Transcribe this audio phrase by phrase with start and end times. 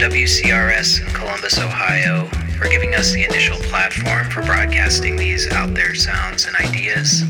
[0.00, 2.24] WCRS in Columbus, Ohio,
[2.56, 7.24] for giving us the initial platform for broadcasting these out there sounds and ideas.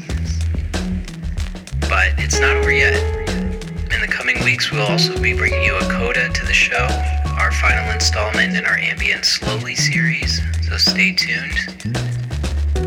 [1.89, 2.95] But it's not over yet.
[3.93, 6.87] In the coming weeks, we'll also be bringing you a coda to the show,
[7.41, 11.59] our final installment in our ambient slowly series, so stay tuned.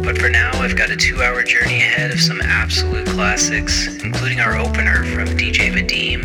[0.02, 4.40] But for now, I've got a two hour journey ahead of some absolute classics, including
[4.40, 6.24] our opener from DJ Vadim.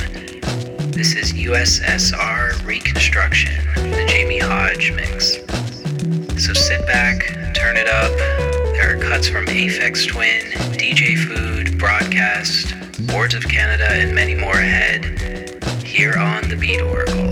[0.92, 5.37] This is USSR Reconstruction, the Jamie Hodge mix.
[6.45, 8.15] So sit back, turn it up.
[8.75, 10.43] There are cuts from Aphex Twin,
[10.77, 12.75] DJ Food, Broadcast,
[13.06, 15.19] Boards of Canada, and many more ahead
[15.83, 17.28] here on the Beat Oracle.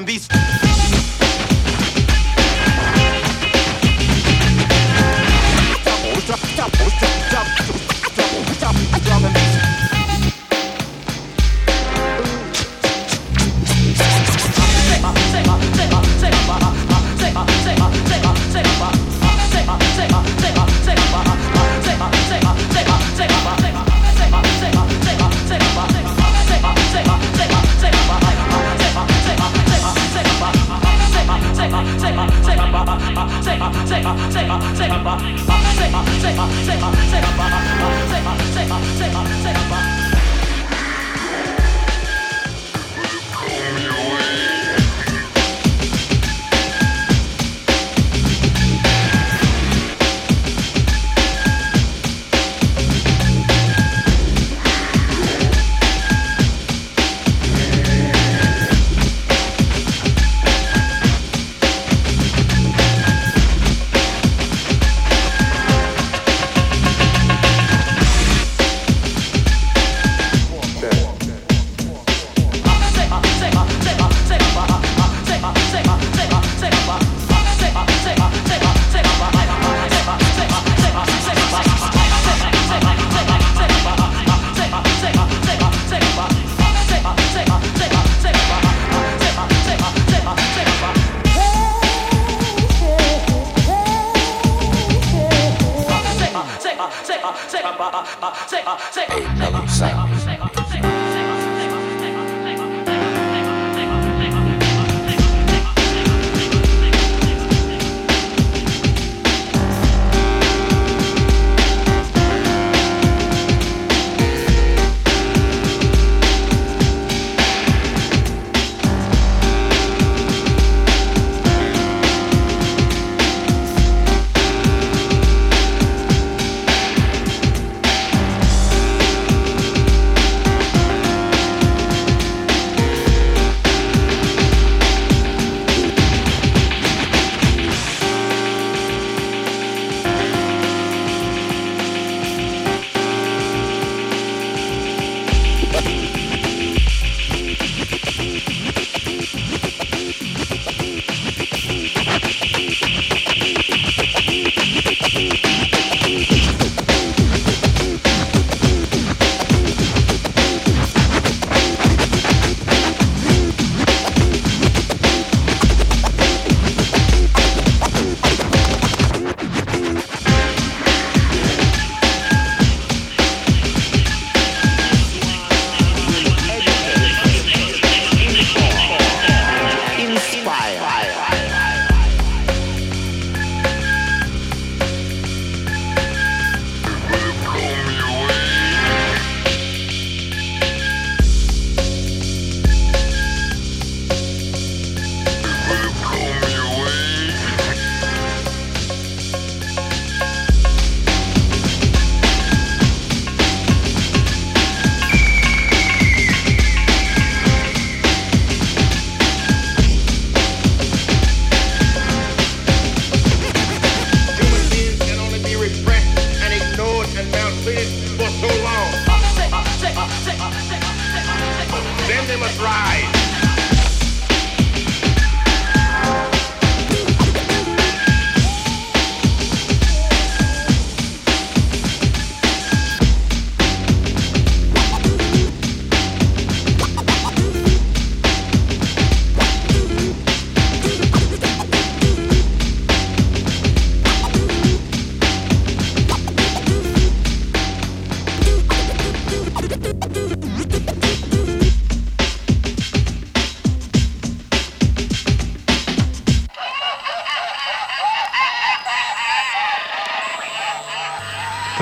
[0.00, 0.59] than these.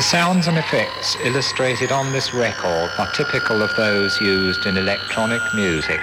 [0.09, 6.01] Sounds and effects illustrated on this record are typical of those used in electronic music.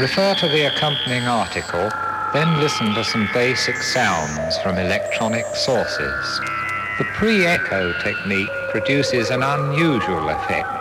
[0.00, 1.90] Refer to the accompanying article,
[2.32, 6.40] then listen to some basic sounds from electronic sources.
[6.96, 10.72] The pre-echo technique produces an unusual effect.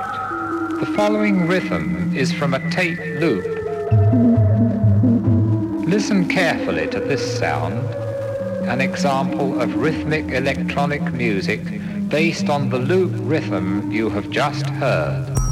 [0.79, 3.45] The following rhythm is from a tape loop.
[5.85, 7.85] Listen carefully to this sound,
[8.69, 11.59] an example of rhythmic electronic music
[12.09, 15.46] based on the loop rhythm you have just heard.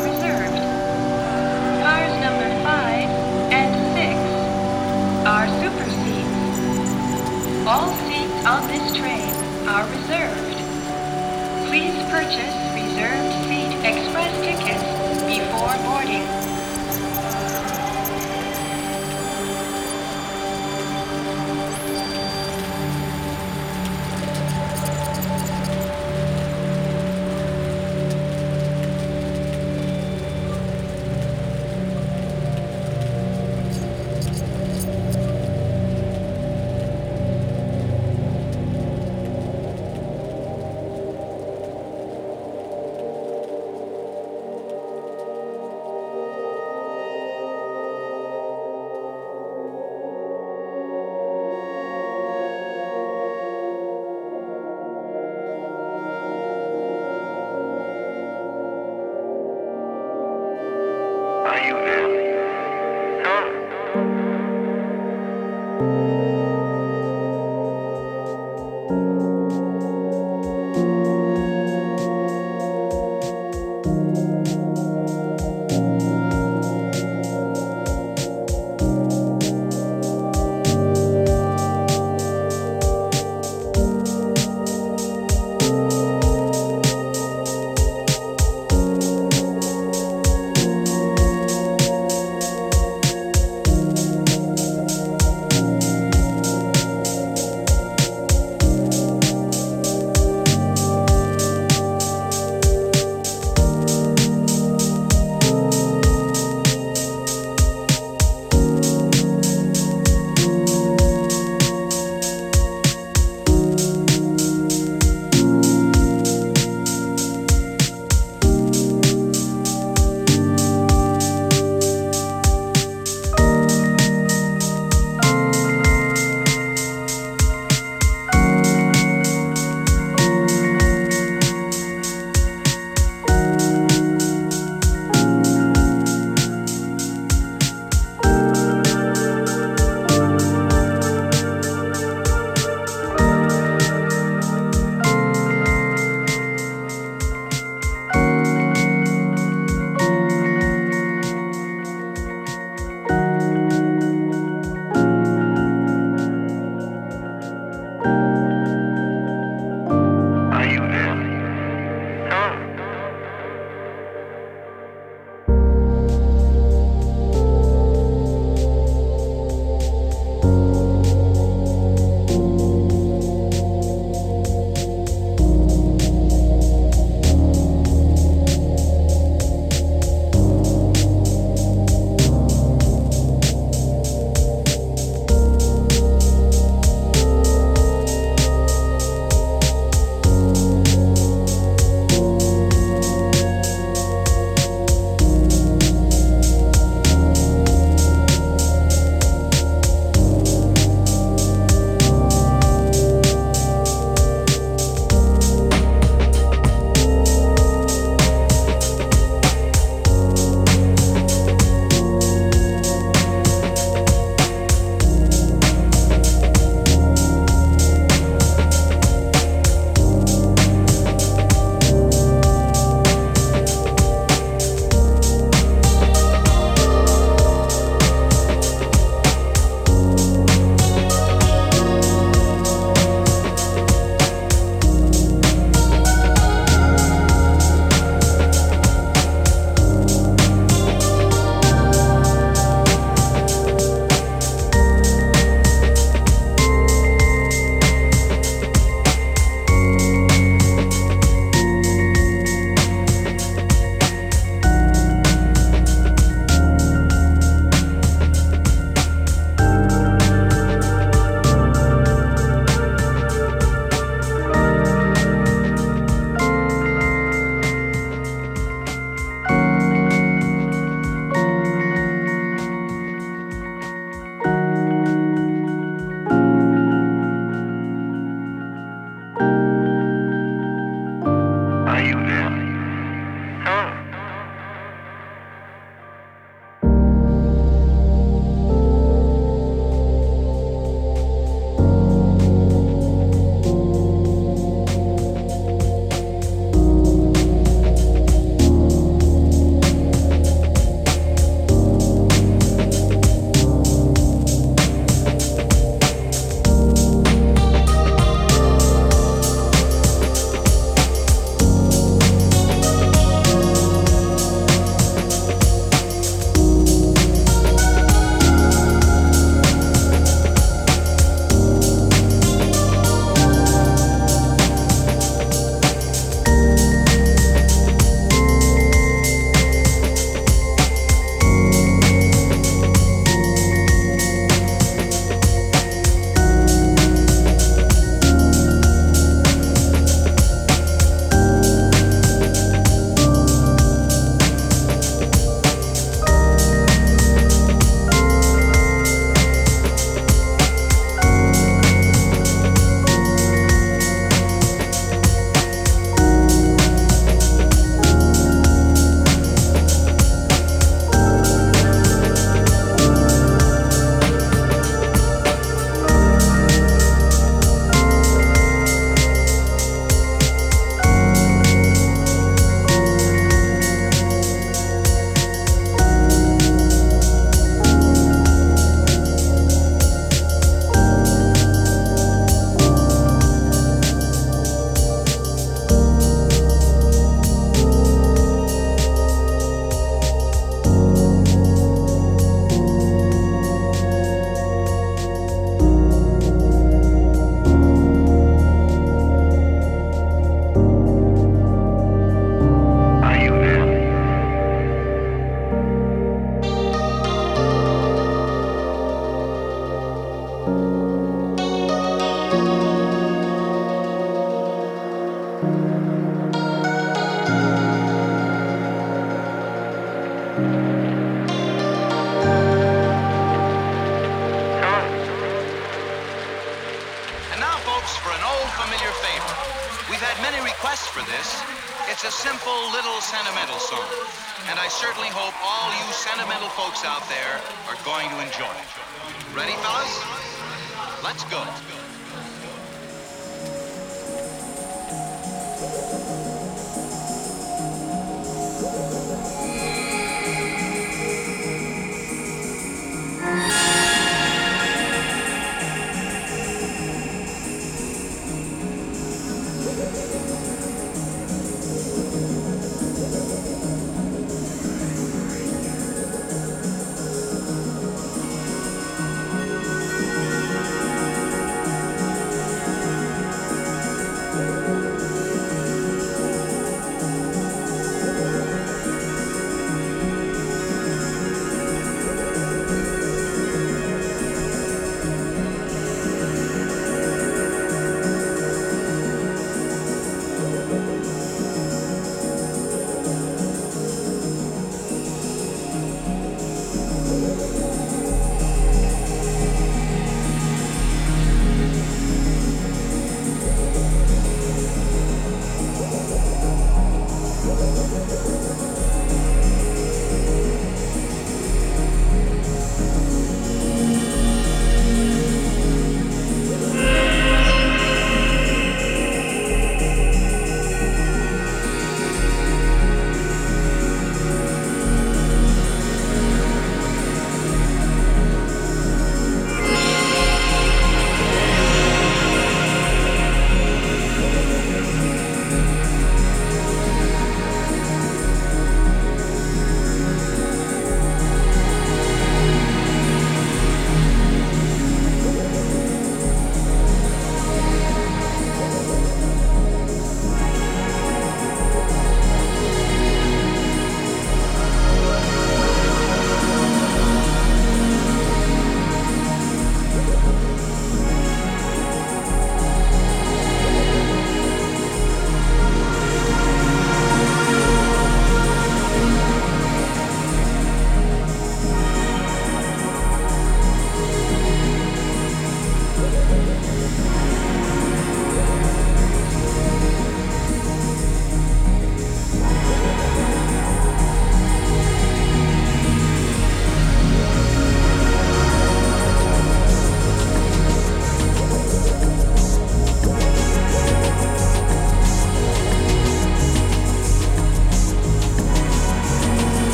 [0.00, 0.29] 4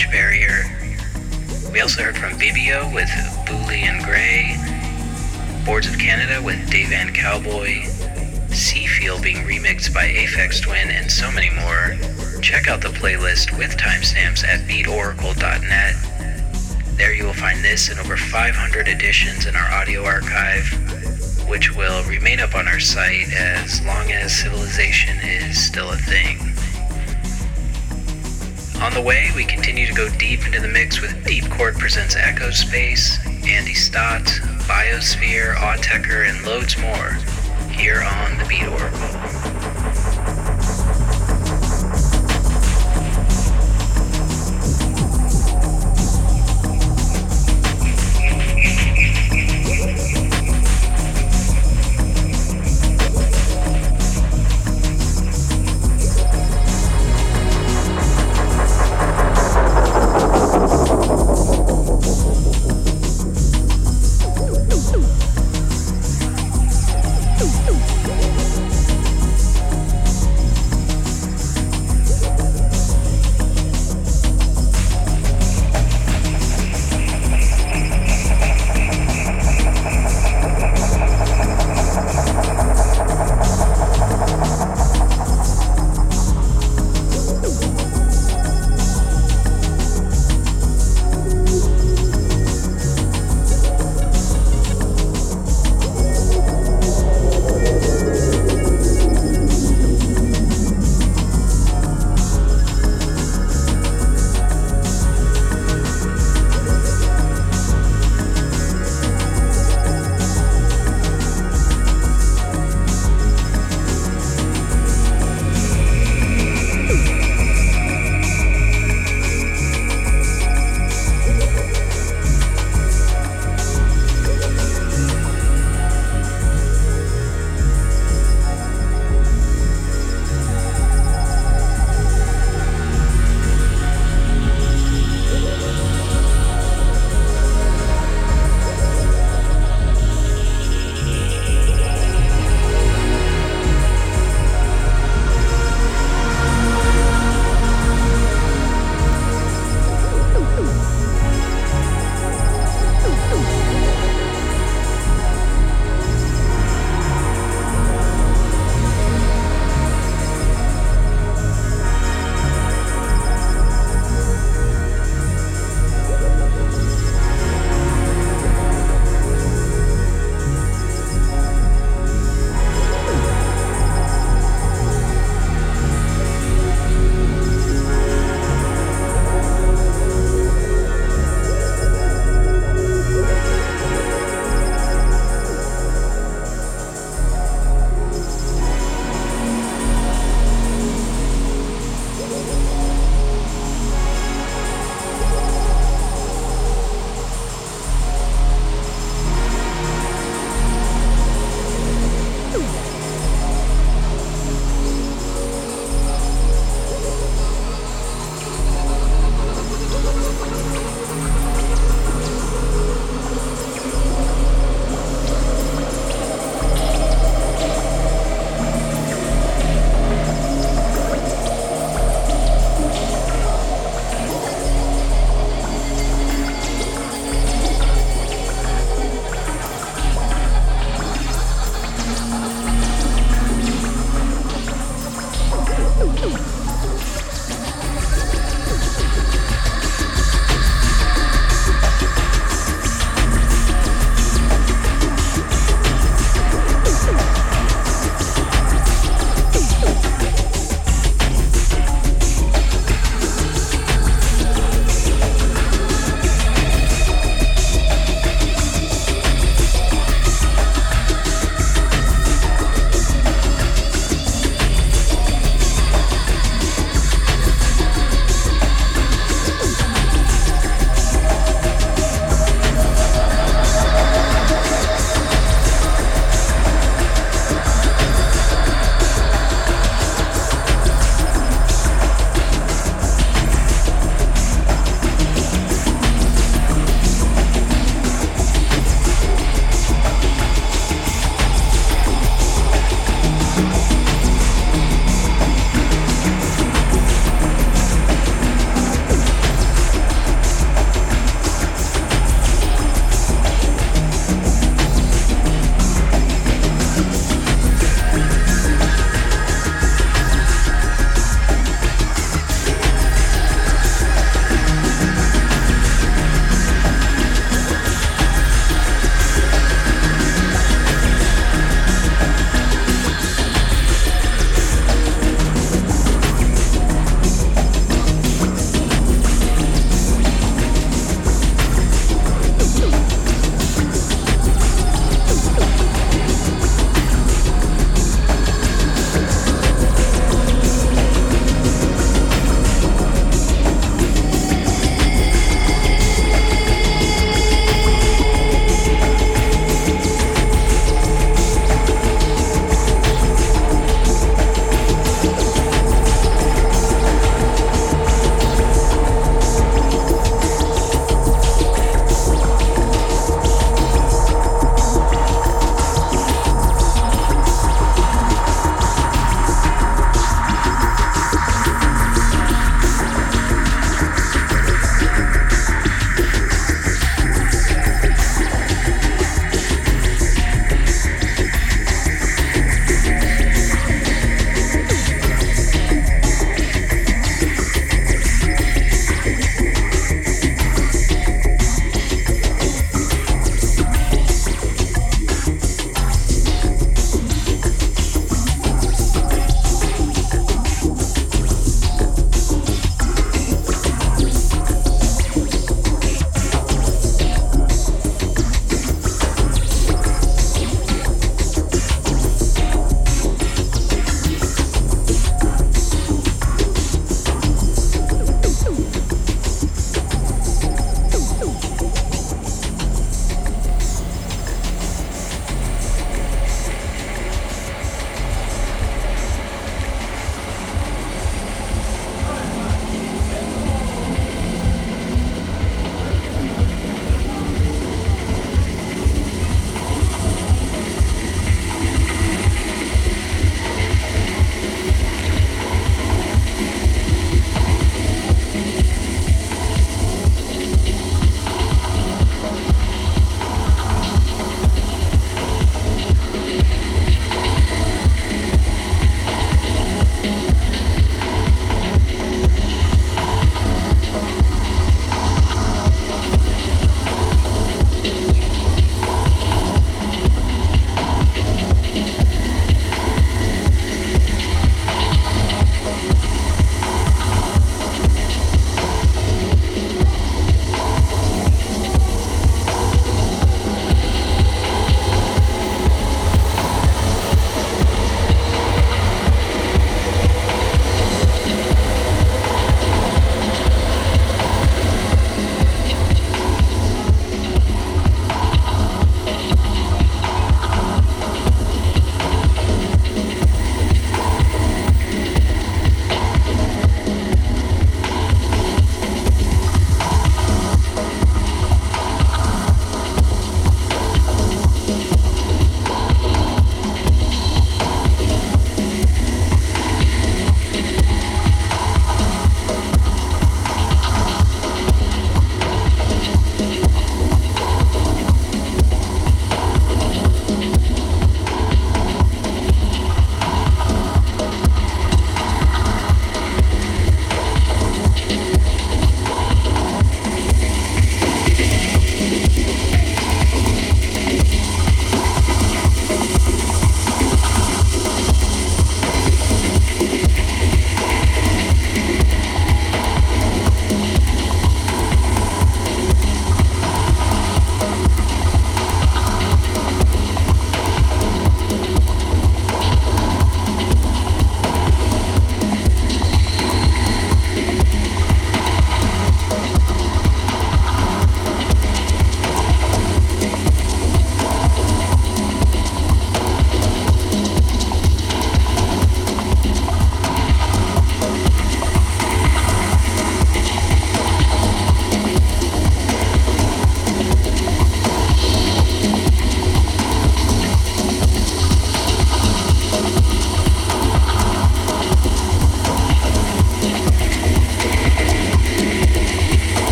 [0.00, 0.64] Language Barrier.
[1.72, 3.08] We also heard from Bibio with
[3.44, 4.56] Boolean Gray,
[5.66, 7.82] Boards of Canada with Dayvan Cowboy,
[8.48, 11.98] Seefeel being remixed by Aphex Twin, and so many more.
[12.40, 16.96] Check out the playlist with timestamps at beatoracle.net.
[16.96, 20.64] There you will find this and over 500 editions in our audio archive,
[21.46, 26.49] which will remain up on our site as long as civilization is still a thing.
[28.80, 33.18] On the way, we continue to go deep into the mix with Deepchord Presents Echospace,
[33.46, 34.22] Andy Stott,
[34.66, 37.12] Biosphere, Autechre, and loads more
[37.70, 39.49] here on the Beat Oracle.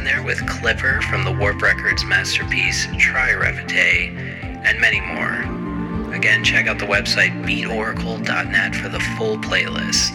[0.00, 4.16] In there with Clipper from the Warp Records masterpiece Tri Repetae,
[4.64, 6.14] and many more.
[6.14, 10.08] Again, check out the website beatoracle.net for the full playlist.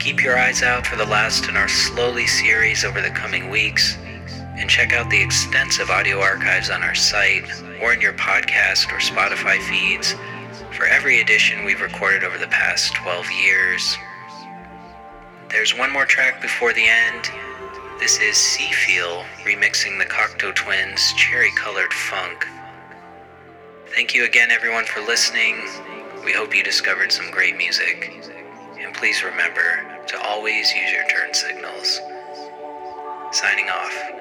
[0.00, 3.96] Keep your eyes out for the last in our Slowly series over the coming weeks,
[4.56, 7.48] and check out the extensive audio archives on our site
[7.80, 10.16] or in your podcast or Spotify feeds
[10.72, 13.96] for every edition we've recorded over the past 12 years.
[15.50, 17.30] There's one more track before the end.
[18.06, 22.46] This is Seefeel remixing the Cocteau Twins' Cherry Colored Funk.
[23.88, 25.56] Thank you again, everyone, for listening.
[26.24, 28.24] We hope you discovered some great music.
[28.78, 32.00] And please remember to always use your turn signals.
[33.32, 34.15] Signing off.